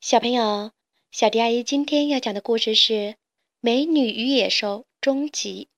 [0.00, 0.72] 小朋友，
[1.10, 2.92] 小迪阿姨今天要讲的故事是
[3.60, 5.68] 《美女与野兽》终极。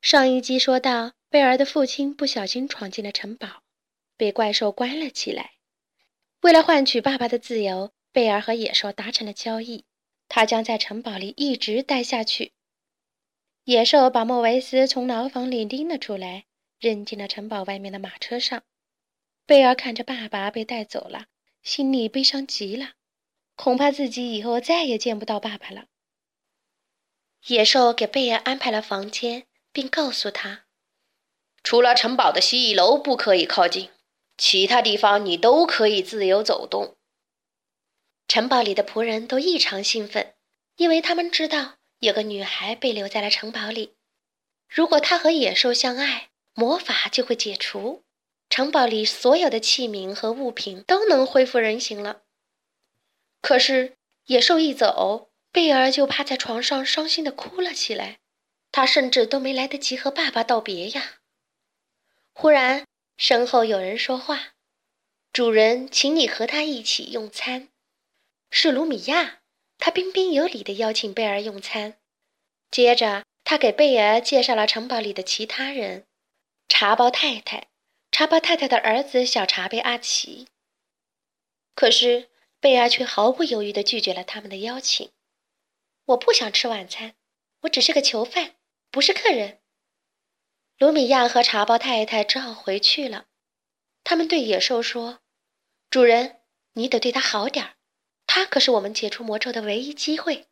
[0.00, 3.62] 上一集说到，贝尔的父亲不小心闯进了城堡，
[4.16, 5.54] 被怪兽关了起来。
[6.40, 9.84] 为了换取爸爸的自由，贝尔和野兽达成了交易，
[10.28, 12.52] 他将在城堡里一直待下去。
[13.64, 16.44] 野兽把莫维斯从牢房里拎了出来，
[16.78, 18.62] 扔进了城堡外面的马车上。
[19.44, 21.26] 贝尔看着爸爸被带走了。
[21.64, 22.92] 心里悲伤极了，
[23.56, 25.86] 恐怕自己以后再也见不到爸爸了。
[27.46, 30.66] 野兽给贝尔安排了房间，并告诉他，
[31.62, 33.90] 除了城堡的蜥蜴楼不可以靠近，
[34.36, 36.98] 其他地方你都可以自由走动。
[38.28, 40.34] 城堡里的仆人都异常兴奋，
[40.76, 43.94] 因为他们知道有个女孩被留在了城堡里，
[44.68, 48.03] 如果她和野兽相爱，魔法就会解除。
[48.54, 52.22] 城堡里所有的器皿和物品都能恢复人形了。
[53.40, 53.96] 可是
[54.26, 58.20] 野兽一走，贝尔就趴在床上伤心的哭了起来。
[58.70, 61.14] 他甚至都没来得及和爸爸道别呀。
[62.32, 64.54] 忽然，身后有人说话
[65.34, 67.70] ：“主人，请你和他一起用餐。”
[68.52, 69.40] 是卢米亚，
[69.78, 71.94] 他彬彬有礼地邀请贝尔用餐。
[72.70, 76.06] 接着，他给贝尔介绍了城堡里的其他人：
[76.68, 77.66] 茶包太太。
[78.14, 80.46] 茶包太太的儿子小茶杯阿奇，
[81.74, 85.10] 可是贝儿却毫不犹豫地拒绝了他们的邀请。
[86.04, 87.16] 我不想吃晚餐，
[87.62, 88.54] 我只是个囚犯，
[88.92, 89.62] 不是客人。
[90.78, 93.26] 卢米亚和茶包太太只好回去了。
[94.04, 95.18] 他们对野兽说
[95.90, 96.42] ：“主人，
[96.74, 97.74] 你得对他好点儿，
[98.28, 100.46] 他可是我们解除魔咒的唯一机会。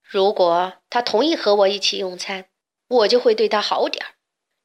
[0.00, 2.48] 如果他同意和我一起用餐，
[2.86, 4.13] 我就会对他好点儿。”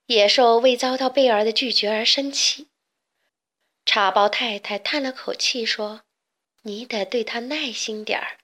[0.10, 2.68] 野兽为遭到贝尔的拒绝而生气。
[3.86, 6.02] 茶包太太叹了口气说
[6.66, 8.40] ：“你得对他耐心点儿，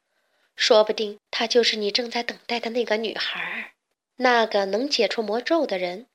[0.55, 3.73] 说不定她就是你正在等待的那个女孩，
[4.17, 6.05] 那个能解除魔咒的人。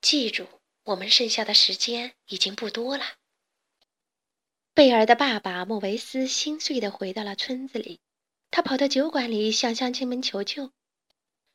[0.00, 0.48] 记住，
[0.82, 3.04] 我们剩下的时间已经不多了。”
[4.74, 8.00] 贝尔的爸爸莫维斯心碎地回到了村子里，
[8.50, 10.72] 他跑到酒馆里向乡亲们求救，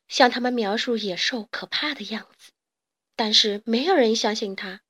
[0.08, 2.52] 向他们描述野兽可怕的样子。
[3.18, 4.82] 但是没有人相信他，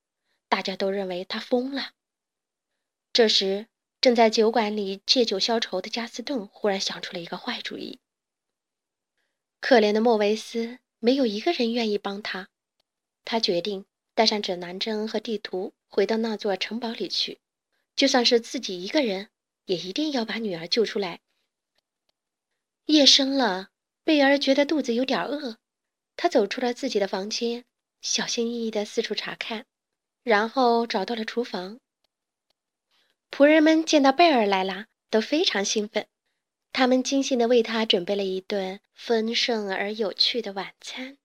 [0.47, 1.93] 大家都认为他疯了。
[3.11, 3.65] 这时，
[3.99, 7.97] 正在酒馆里借酒消愁的加斯顿忽然想出了一个坏主意。
[9.59, 12.49] 可怜的莫维斯，没有一个人愿意帮他。
[13.25, 17.39] 他决定带上指南针和地图，回到那座城堡里去，
[17.95, 19.29] 就算是自己一个人，
[19.65, 21.21] 也一定要把女儿救出来。
[22.85, 23.71] 夜深了，
[24.03, 25.57] 贝尔觉得肚子有点饿，
[26.15, 27.65] 他走出了自己的房间。
[28.01, 29.65] 小心翼翼地四处查看，
[30.23, 31.79] 然后找到了厨房。
[33.31, 36.07] 仆人们见到贝尔来了，都非常兴奋。
[36.71, 41.17] 他们精心地为他准备了一顿丰盛而有趣的晚餐。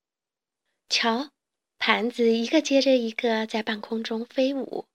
[0.88, 1.30] 瞧，
[1.78, 4.86] 盘子一个接着一个在半空中飞舞，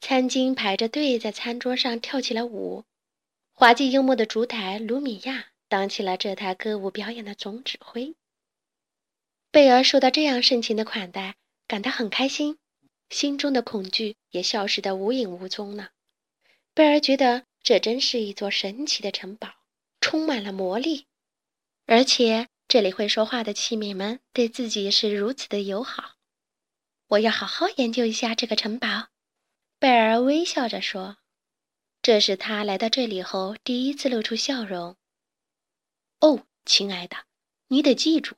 [0.00, 2.84] 餐巾排着队在餐桌上跳起了舞。
[3.52, 8.14] 滑稽幽默的烛台卢米亚当起了这台歌舞表演的总指挥。
[9.52, 11.34] 贝尔受到这样盛情的款待，
[11.66, 12.58] 感到很开心，
[13.08, 15.90] 心中的恐惧也消失得无影无踪了。
[16.72, 19.48] 贝尔觉得这真是一座神奇的城堡，
[20.00, 21.06] 充满了魔力，
[21.86, 26.14] 而且这里会说话的器皿们对自己是如此的友好。
[27.08, 29.08] 我要好好研究一下这个城堡。
[29.80, 31.16] 贝尔微笑着说
[32.02, 34.96] ：“这是他来到这里后第一次露出笑容。”
[36.20, 37.16] 哦，亲爱的，
[37.66, 38.36] 你得记住。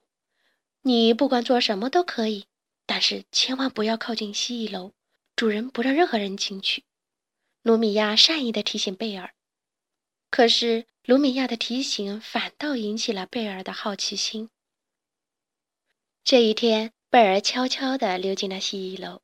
[0.82, 2.46] 你不管做什么都可以，
[2.86, 4.92] 但是千万不要靠近蜥蜴楼。
[5.34, 6.84] 主人不让任何人进去。
[7.62, 9.32] 卢米亚善意地提醒贝尔。
[10.30, 14.50] 可是卢米亚的提醒反倒引起了贝尔的好奇心。
[16.22, 19.22] 这一天，贝尔悄悄地溜进了蜥蜴楼。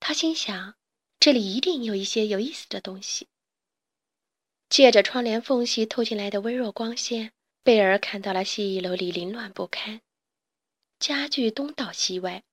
[0.00, 0.74] 他心想，
[1.20, 3.28] 这里一定有一些有意思的东西。
[4.68, 7.32] 借着窗帘缝隙透进来的微弱光线，
[7.62, 10.00] 贝尔看到了蜥蜴楼里凌乱不堪。
[11.02, 12.44] 家具东倒西歪，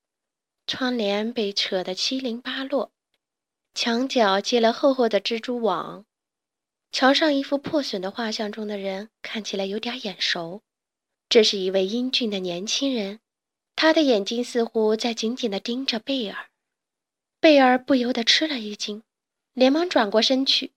[0.65, 2.91] 窗帘被扯得七零八落，
[3.75, 6.07] 墙角结了厚厚的蜘蛛网，
[6.91, 10.63] 墙上一幅破损的画像中的人看起来有点眼熟。
[11.29, 13.19] 这是一位英俊的年轻人，
[13.75, 16.49] 他的眼睛似乎在紧紧地盯着贝尔。
[17.39, 19.03] 贝尔不由得吃了一惊，
[19.53, 20.71] 连忙转过身去。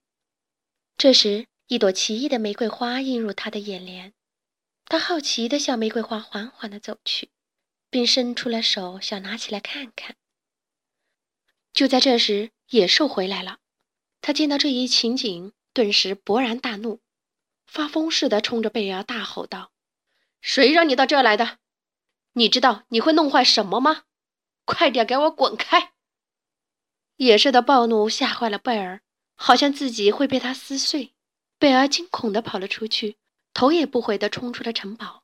[0.95, 4.13] 这时，一朵奇异的玫瑰花映入他的眼帘，
[4.85, 7.31] 他好奇地向玫瑰花缓缓地走去。
[7.93, 10.15] 并伸出了手，想拿起来看看。
[11.71, 13.59] 就在这时，野兽回来了。
[14.19, 17.01] 他见到这一情景，顿时勃然大怒，
[17.67, 19.71] 发疯似的冲着贝尔大吼道
[20.41, 21.59] ：“谁让你到这来的？
[22.31, 24.05] 你知道你会弄坏什么吗？
[24.65, 25.91] 快点给我滚开！”
[27.17, 29.03] 野兽的暴怒吓坏了贝尔，
[29.35, 31.13] 好像自己会被他撕碎。
[31.59, 33.17] 贝尔惊恐地跑了出去，
[33.53, 35.23] 头也不回地冲出了城堡。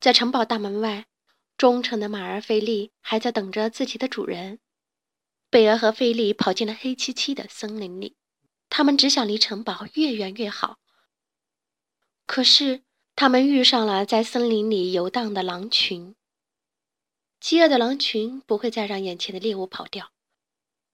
[0.00, 1.04] 在城堡大门外，
[1.60, 4.60] 忠诚的马儿菲利还在等着自己的主人。
[5.50, 8.16] 贝儿和菲利跑进了黑漆漆的森林里，
[8.70, 10.78] 他们只想离城堡越远越好。
[12.24, 12.80] 可是，
[13.14, 16.16] 他们遇上了在森林里游荡的狼群。
[17.38, 20.12] 饥饿的狼群不会再让眼前的猎物跑掉，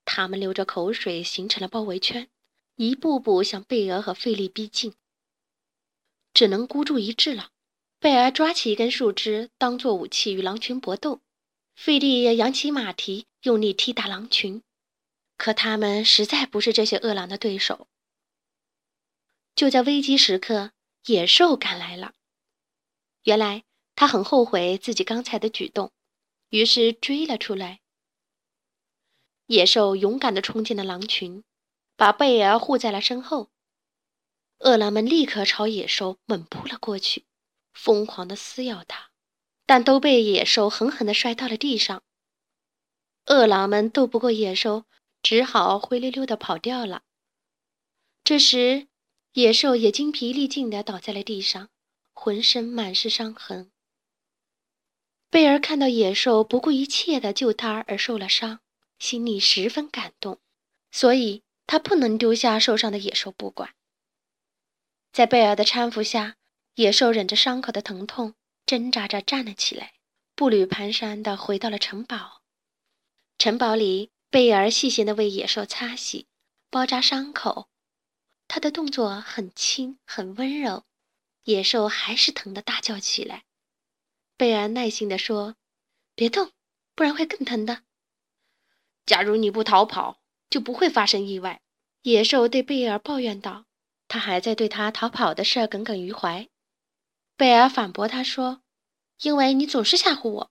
[0.05, 2.29] 他们流着口水，形成了包围圈，
[2.75, 4.93] 一步步向贝儿和费利逼近。
[6.35, 7.51] 只能孤注一掷了。
[7.99, 11.21] 贝尔抓起一根树枝当做武器与狼群搏斗，
[11.75, 14.63] 费利也扬起马蹄用力踢打狼群，
[15.37, 17.89] 可他们实在不是这些饿狼的对手。
[19.55, 20.73] 就在危机时刻，
[21.07, 22.13] 野兽赶来了。
[23.23, 23.65] 原来
[23.95, 25.91] 他很后悔自己刚才的举动，
[26.51, 27.81] 于是追了出来。
[29.47, 31.43] 野兽勇敢地冲进了狼群，
[31.97, 33.51] 把贝尔护在了身后。
[34.59, 37.25] 饿狼们立刻朝野兽猛扑了过去。
[37.77, 39.11] 疯狂地撕咬它，
[39.67, 42.03] 但都被野兽狠狠地摔到了地上。
[43.27, 44.87] 饿狼们斗不过野兽，
[45.23, 47.03] 只好灰溜溜地跑掉了。
[48.25, 48.89] 这时，
[49.35, 51.69] 野兽也精疲力尽地倒在了地上，
[52.15, 53.71] 浑身满是伤痕。
[55.29, 58.61] 贝尔看到野兽不顾一切地救他而受了伤，
[58.99, 60.41] 心里十分感动，
[60.91, 63.75] 所以他不能丢下受伤的野兽不管。
[65.13, 66.37] 在贝尔的搀扶下。
[66.77, 68.35] 野兽忍着伤口的疼痛，
[68.67, 69.95] 挣扎着站了起来，
[70.35, 72.43] 步履蹒跚地回到了城堡。
[73.39, 76.27] 城堡里，贝尔细心地为野兽擦洗、
[76.69, 77.71] 包扎伤口，
[78.47, 80.85] 他的动作很轻很温柔。
[81.45, 83.45] 野兽还是疼得大叫起来。
[84.37, 85.57] 贝尔耐心地说
[86.15, 86.53] ：“别动，
[86.95, 87.85] 不然会更疼的。
[89.07, 90.21] 假如你不逃跑，
[90.51, 91.63] 就不会发生意外。”
[92.03, 93.65] 野兽对贝尔抱怨道
[94.09, 96.47] ：“他还在对他逃跑的事耿耿于怀。”
[97.37, 98.63] 贝尔反驳他说
[99.21, 100.51] ：“因为你总是吓唬我，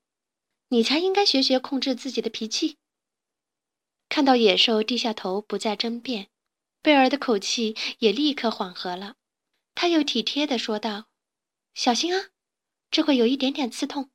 [0.68, 2.78] 你才应该学学控制自己的脾气。”
[4.08, 6.30] 看到野兽低下头不再争辩，
[6.84, 9.16] 贝尔的口气也立刻缓和了。
[9.74, 11.08] 他又体贴地说道
[11.74, 12.30] ：“小心啊，
[12.92, 14.12] 这会有一点点刺痛。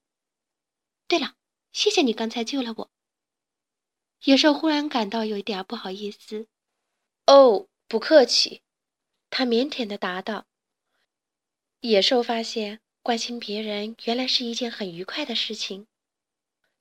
[1.08, 1.34] 对了，
[1.72, 2.90] 谢谢你刚才救了我。”
[4.24, 6.46] 野兽忽然感到有一点不好意思。
[7.26, 8.62] “哦，不客气。”
[9.28, 10.46] 他腼腆地答道。
[11.80, 15.86] 野兽发现关心别人原来是一件很愉快的事情。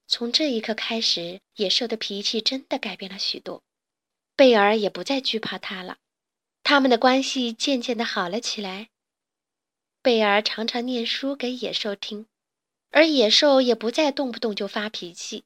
[0.07, 3.63] 从这一刻开始，野兽的脾气真的改变了许多。
[4.35, 5.99] 贝尔也不再惧怕他了，
[6.63, 8.89] 他们的关系渐渐的好了起来。
[10.01, 12.25] 贝尔常常念书给野兽听，
[12.91, 15.45] 而野兽也不再动不动就发脾气，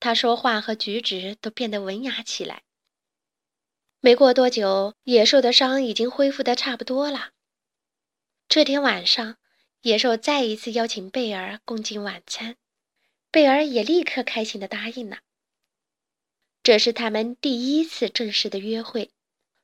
[0.00, 2.62] 他说话和举止都变得文雅起来。
[4.00, 7.30] 没过多久，野兽的伤已经恢复的差不多了。
[8.50, 9.36] 这天晚上，
[9.82, 12.56] 野兽再一次邀请贝尔共进晚餐，
[13.30, 15.18] 贝尔也立刻开心地答应了。
[16.64, 19.12] 这是他们第一次正式的约会，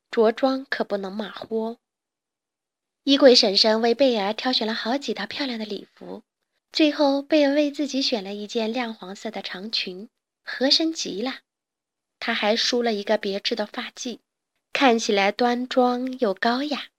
[0.09, 1.79] 着装可不能马虎哦。
[3.03, 6.23] 衣柜婶婶为贝尔挑选了好几套漂亮的礼服，
[6.71, 10.09] 最后贝尔为自己选了一件亮黄色的长裙，
[10.45, 11.41] 合身极了。
[12.21, 14.21] 他还梳了一个别致的发髻，
[14.73, 16.91] 看起来端庄又高雅。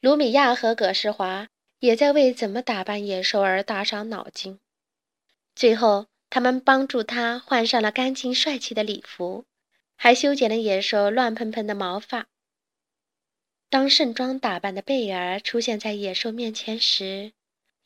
[0.00, 1.48] 卢米亚和葛世华
[1.80, 4.60] 也在为怎么打扮野兽而大伤脑筋。
[5.56, 9.44] 最后，他们帮助他换上了干净帅气的礼服，
[9.96, 12.28] 还修剪了野兽乱蓬蓬的毛发。
[13.68, 17.32] 当盛装打扮的贝尔出现在野兽面前时，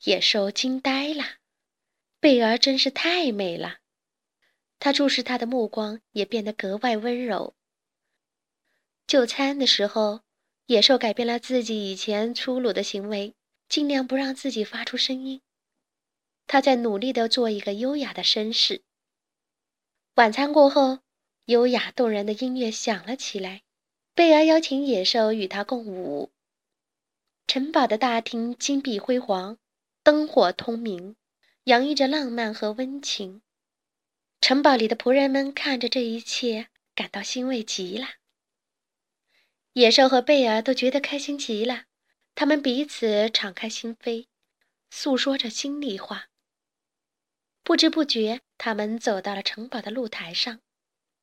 [0.05, 1.25] 野兽惊呆了。
[2.21, 3.79] 贝尔真是太美了，
[4.79, 7.55] 他注视她的目光也变得格外温柔。
[9.07, 10.21] 就餐的时候。
[10.67, 13.35] 野兽改变了自己以前粗鲁的行为，
[13.69, 15.43] 尽量不让自己发出声音。
[16.47, 18.83] 他在努力地做一个优雅的绅士。
[20.15, 21.01] 晚餐过后，
[21.47, 23.63] 优雅动人的音乐响了起来。
[24.15, 26.31] 贝尔邀请野兽与他共舞。
[27.47, 29.59] 城堡的大厅金碧辉煌，
[30.03, 31.17] 灯火通明，
[31.65, 33.43] 洋溢着浪漫和温情。
[34.41, 38.07] 城堡里的仆人们看着这一切，感到欣慰极了。
[39.75, 41.85] 野兽和贝尔都觉得开心极了，
[42.35, 44.27] 他们彼此敞开心扉，
[44.91, 46.29] 诉说着心里话。
[47.63, 50.61] 不知不觉，他们走到了城堡的露台上。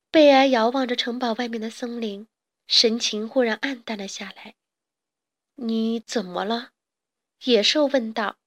[0.09, 2.27] 贝尔遥望着城堡外面的森林，
[2.65, 4.55] 神情忽然暗淡了下来。
[5.61, 6.71] “你怎么了？”
[7.45, 8.37] 野兽问道。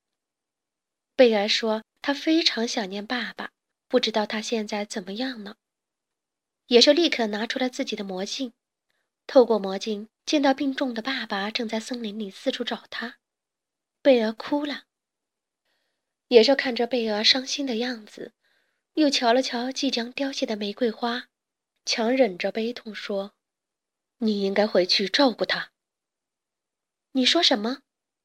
[1.15, 3.53] 贝尔说：“他非常想念爸爸，
[3.87, 5.55] 不知道他现在怎么样呢。”
[6.67, 8.53] 野兽立刻拿出了自己的魔镜，
[9.26, 13.19] 透过魔镜见到病重的爸爸正在森林里四处找他。
[14.02, 14.85] 贝儿哭了。
[16.29, 18.35] 野兽看着贝儿伤心的样子，
[18.95, 21.29] 又瞧了瞧即将凋谢的玫瑰花，
[21.85, 23.35] 强忍着悲痛说
[24.19, 25.73] ：“你应该回去照顾他。”
[27.12, 27.83] 你说什么？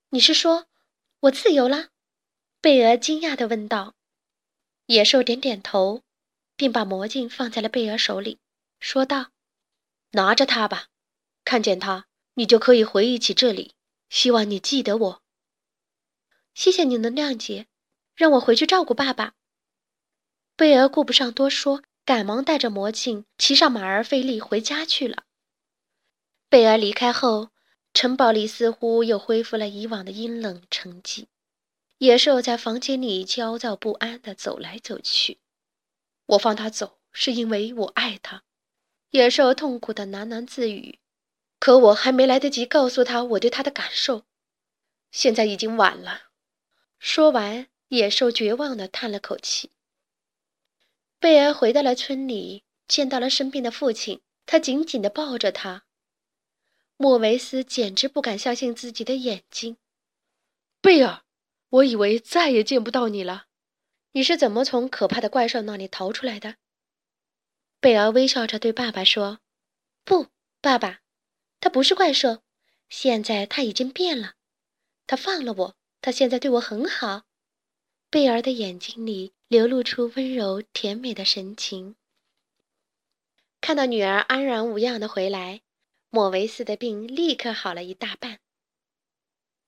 [0.09, 0.67] 你是说
[1.21, 1.89] 我自由了？
[2.59, 3.95] 贝儿惊讶地问道。
[4.87, 6.03] 野兽点点头。
[6.59, 8.39] 并把魔镜放在了贝尔手里，
[8.79, 9.29] 说道
[10.11, 10.87] ：“拿着它吧，
[11.43, 13.75] 看见它，你就可以回忆起这里。
[14.09, 15.23] 希望你记得我。
[16.53, 17.67] 谢谢你的谅解，
[18.15, 19.33] 让我回去照顾爸爸。”
[20.55, 25.25] 贝尔顾不上多说，赶忙带着魔镜，骑上马儿费力回家去了。
[26.49, 27.49] 贝尔离开后，
[27.93, 31.25] 城堡里似乎又恢复了以往的阴冷沉寂。
[31.99, 35.39] 野兽在房间里焦躁不安地走来走去。
[36.25, 38.43] 我放他走，是因为我爱他。
[39.11, 40.99] 野兽痛苦的喃喃自语，
[41.59, 44.25] 可我还没来得及告诉他我对他的感受，
[45.11, 46.23] 现在已经晚了。
[46.99, 49.71] 说完，野兽绝望的叹了口气。
[51.19, 55.85] 贝尔回到了村里，见到了生病的父亲，他紧紧的抱着他。
[56.97, 59.77] 莫维斯简直不敢相信自己的眼睛。
[60.81, 61.23] 贝尔，
[61.69, 63.45] 我以为再也见不到你了。
[64.11, 66.55] 你是怎么从可怕的怪兽那里逃出来的？
[67.87, 69.39] 贝儿微笑着对爸爸说
[70.03, 70.27] ：“不，
[70.59, 70.99] 爸爸，
[71.61, 72.43] 他不是怪兽。
[72.89, 74.33] 现在他已经变了，
[75.05, 77.23] 他放了我，他现在对我很好。”
[78.11, 81.95] 贝尔的眼睛里流露出温柔甜美的神情。
[83.61, 85.61] 看到女儿安然无恙的回来，
[86.09, 88.41] 莫维斯的病立刻好了一大半。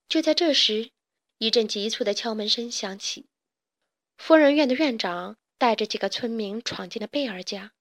[0.09, 0.91] 就在这时，
[1.38, 3.27] 一阵急促的敲门声响起。
[4.17, 7.71] 疯人院的院长带着几个村民闯进了贝尔家。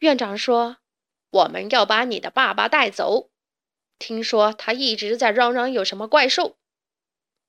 [0.00, 0.78] 院长说
[1.30, 3.30] ：“我们要把你的爸爸带走。
[3.98, 6.58] 听说他一直在嚷嚷有什么怪兽。”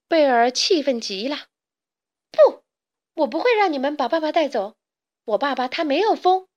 [0.08, 1.48] 贝尔气愤极了
[2.30, 2.64] ：“不，
[3.16, 4.76] 我不会让你们把爸爸带走。
[5.24, 6.48] 我爸爸他没有疯。”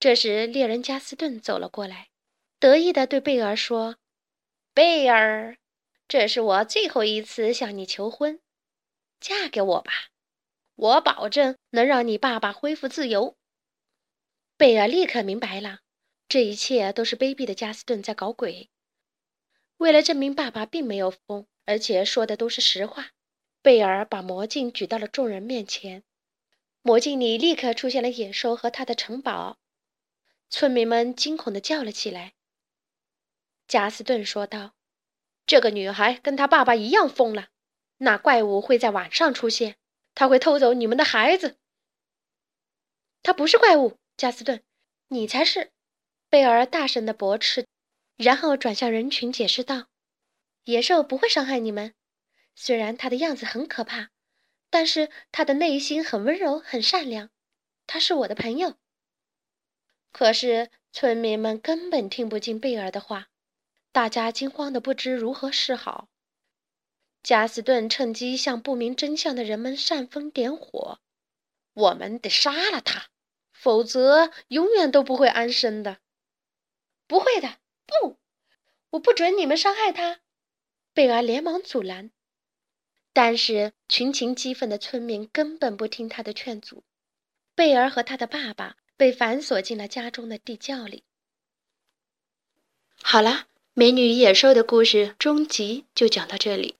[0.00, 2.08] 这时，猎人加斯顿走了过来，
[2.58, 3.96] 得意地对贝尔说
[4.72, 5.58] ：“贝尔，
[6.08, 8.40] 这是我最后一次向你求婚，
[9.20, 9.92] 嫁给我吧。”
[10.76, 13.36] 我保证能让你爸爸恢复自由。
[14.56, 15.80] 贝尔立刻明白了，
[16.28, 18.70] 这一切都是卑鄙的加斯顿在搞鬼。
[19.78, 23.10] 为了证明爸爸并没有疯，而且说的都是实话，
[23.62, 26.04] 贝尔把魔镜举到了众人面前。
[26.82, 29.58] 魔镜里立刻出现了野兽和他的城堡，
[30.48, 32.34] 村民们惊恐地叫了起来。
[33.66, 34.74] 加斯顿说道
[35.46, 37.48] ：“这个女孩跟她爸爸一样疯了。
[37.98, 39.76] 那怪物会在晚上出现。”
[40.14, 41.58] 他会偷走你们的孩子。
[43.24, 44.62] 他不是怪物，加斯顿，
[45.08, 45.72] 你才是。
[46.30, 47.66] 贝尔大声的驳斥，
[48.16, 49.86] 然后转向人群解释道
[50.64, 51.94] ：“野兽不会伤害你们，
[52.56, 54.10] 虽然它的样子很可怕，
[54.68, 57.30] 但是它的内心很温柔，很善良。
[57.86, 58.76] 他是我的朋友。”
[60.10, 63.28] 可是村民们根本听不进贝尔的话，
[63.92, 66.08] 大家惊慌的不知如何是好。
[67.22, 70.98] 加斯顿趁机向不明真相的人们煽风点火
[71.74, 73.08] ：“我们得杀了他，
[73.64, 75.96] 否则永远都不会安生的。
[77.08, 77.56] ”“不会的，
[77.86, 78.18] 不，
[78.90, 80.20] 我不准你们伤害他！”
[80.92, 82.10] 贝儿连忙阻拦。
[83.14, 86.84] 但是群情激愤的村民根本不听他的劝阻。
[87.54, 91.04] 贝儿和他的爸爸被反锁进了家中的地窖里。
[93.02, 96.76] 好了，美女与野兽的故事终集就讲到这里。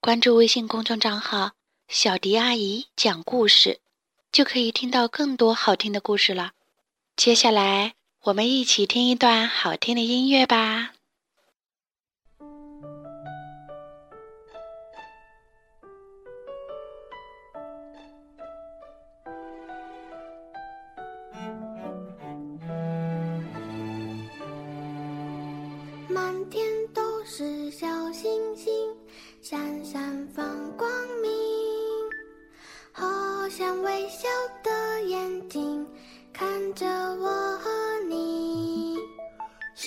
[0.00, 1.52] 关注微信公众账号
[1.86, 3.78] “小迪阿姨讲故事”，
[4.34, 6.54] 就可以听到更多好听的故事了。
[7.14, 10.90] 接下来，我们一起听一段好听的音乐吧。
[26.08, 26.63] 满天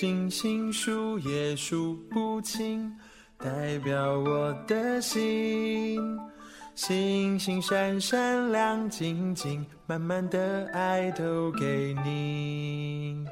[0.00, 2.88] 星星数也数不清
[3.36, 6.00] 代表我的心。
[6.76, 13.26] 星星闪闪亮晶晶满满的爱都给你。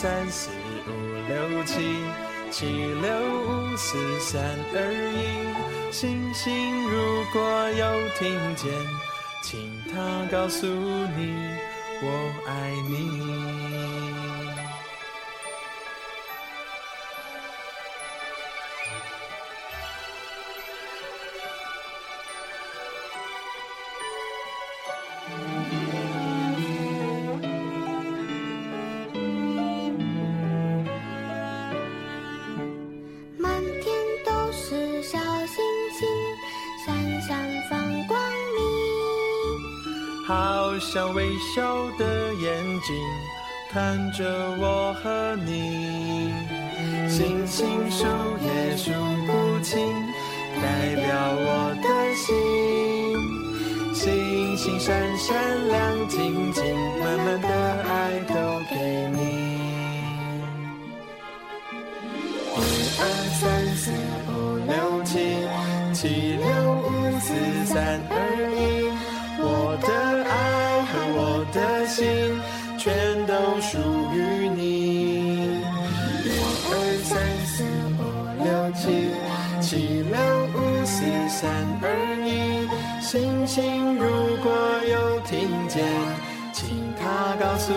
[0.00, 0.48] 三四
[0.88, 0.90] 五
[1.28, 1.74] 六七，
[2.50, 2.64] 七
[3.02, 3.10] 六
[3.44, 4.42] 五四三
[4.72, 4.80] 二
[5.12, 5.92] 一。
[5.92, 8.72] 星星如果有听见，
[9.42, 11.36] 请它告诉你，
[12.00, 13.69] 我爱你。
[40.30, 42.94] 好像微笑的眼睛
[43.72, 44.24] 看着
[44.60, 46.32] 我和你，
[47.08, 48.06] 星星数
[48.40, 48.92] 也数
[49.26, 49.76] 不清，
[50.62, 51.02] 代表
[51.34, 52.30] 我的心。
[53.92, 55.34] 星星闪闪
[55.66, 56.62] 亮晶晶，
[57.00, 57.48] 满满的
[57.82, 58.34] 爱都
[58.70, 59.18] 给你。
[62.54, 62.56] 一
[63.00, 63.02] 二
[63.40, 63.90] 三四
[64.30, 64.30] 五
[64.70, 65.10] 六七，
[65.92, 66.46] 七六
[66.86, 67.34] 五四
[67.66, 68.14] 三二
[73.90, 74.60] 都属于你。
[76.24, 76.26] 一
[76.70, 77.10] 二三
[77.46, 77.64] 四
[77.98, 78.00] 五
[78.44, 78.82] 六七，
[79.60, 80.14] 七六
[80.54, 80.94] 五四
[81.28, 81.40] 三
[81.82, 81.84] 二
[82.24, 82.28] 一。
[83.00, 84.02] 星星如
[84.42, 84.52] 果
[84.88, 85.84] 有听见，
[86.52, 87.72] 请它告诉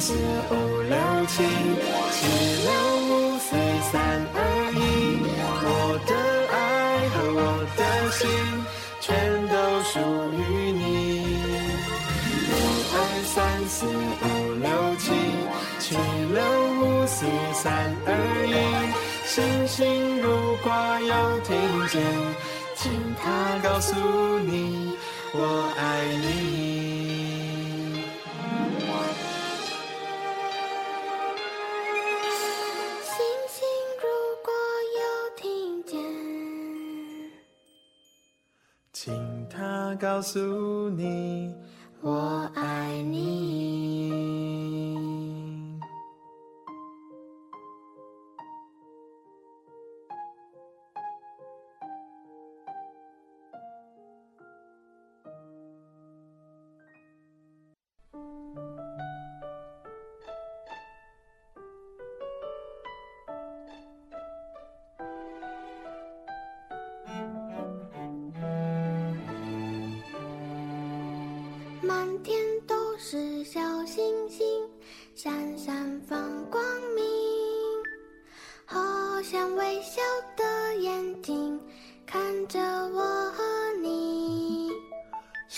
[0.00, 1.44] 四五六七，
[2.10, 2.24] 七
[2.64, 2.68] 六
[3.04, 3.48] 五四
[3.92, 4.00] 三
[4.32, 4.38] 二
[4.72, 4.80] 一。
[5.62, 5.68] 我
[6.06, 6.12] 的
[6.50, 6.56] 爱
[7.10, 7.38] 和我
[7.76, 8.20] 的心，
[8.98, 9.06] 全
[9.48, 10.00] 都属
[10.32, 10.80] 于你。
[12.48, 12.50] 一
[12.94, 13.36] 二三
[13.68, 13.84] 四
[14.24, 14.26] 五
[14.62, 15.12] 六七，
[15.78, 15.94] 七
[16.32, 16.40] 六
[16.80, 18.08] 五四三二
[18.48, 18.56] 一。
[19.26, 21.48] 星星如果有听
[21.88, 22.00] 见，
[22.74, 22.90] 请
[23.22, 23.22] 它
[23.62, 23.94] 告诉
[24.38, 24.96] 你，
[25.34, 25.80] 我爱
[26.22, 26.99] 你。
[40.00, 41.54] 告诉你，
[42.00, 44.29] 我爱你。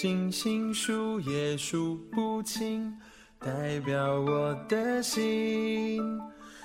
[0.02, 2.92] 星星数也数不清，
[3.38, 6.20] 代表我的心。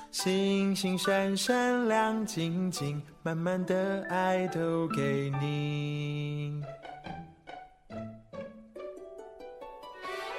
[0.09, 6.63] 星星闪闪亮晶晶，满满的爱都给你。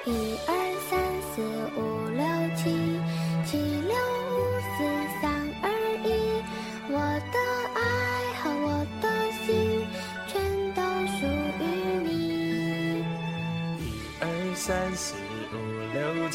[0.04, 0.67] 一二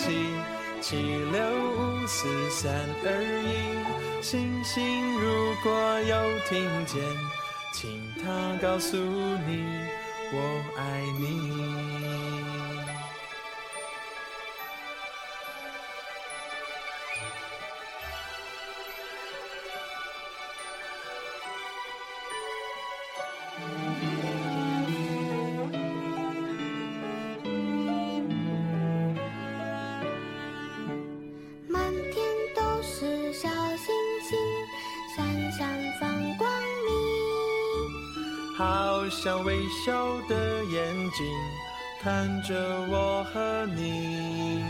[0.04, 0.12] 七，
[0.82, 0.98] 七
[1.32, 1.40] 六
[1.78, 2.74] 五四三
[3.06, 4.22] 二一。
[4.22, 7.02] 星星如果有听见，
[7.74, 9.64] 请它告诉你，
[10.34, 10.38] 我
[10.78, 10.82] 爱
[11.18, 12.63] 你。
[39.86, 39.92] 笑
[40.30, 41.28] 的眼睛
[42.02, 42.56] 看着
[42.90, 44.64] 我和你。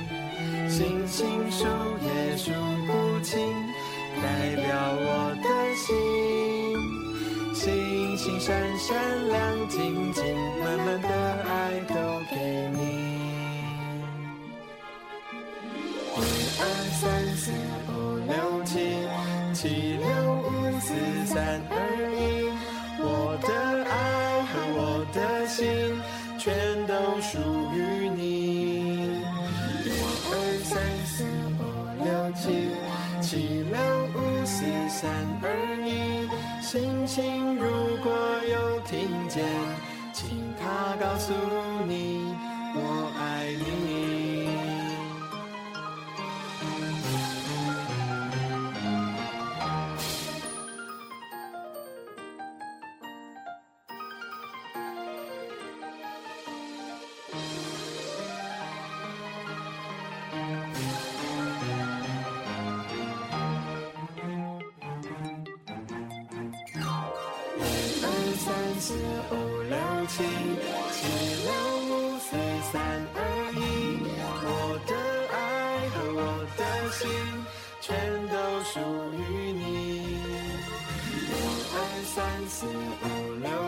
[0.67, 1.67] 星星数
[2.01, 2.51] 也数
[2.87, 3.37] 不清，
[4.23, 4.65] 代表
[4.97, 5.07] 我
[5.43, 5.85] 的心。
[7.53, 7.61] 星
[8.17, 8.97] 星闪闪
[9.27, 10.23] 亮晶晶，
[10.59, 11.07] 满满的
[11.47, 11.52] 爱。
[37.13, 37.69] 心如
[38.01, 38.11] 果
[38.49, 39.45] 有听见，
[40.11, 41.31] 请他告诉
[41.85, 42.22] 你，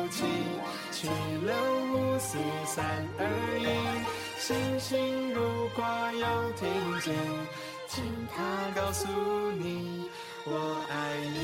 [0.10, 0.24] 七，
[0.91, 1.54] 七六
[1.94, 3.26] 五四三二
[3.60, 3.65] 一，
[4.39, 6.68] 星星如果有听
[7.02, 7.15] 见，
[7.88, 8.04] 请
[8.36, 9.08] 它告诉
[9.52, 10.10] 你，
[10.46, 10.52] 我
[10.89, 11.36] 爱你。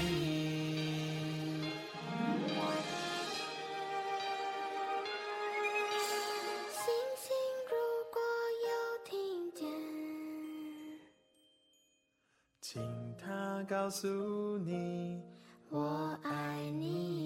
[6.71, 6.83] 星
[7.17, 7.33] 星
[7.69, 7.73] 如
[8.11, 8.21] 果
[8.67, 8.69] 有
[9.05, 9.11] 听
[9.53, 9.67] 见。
[12.61, 12.81] 请
[13.17, 14.07] 他告诉
[14.59, 15.21] 你，
[15.69, 17.20] 我爱你。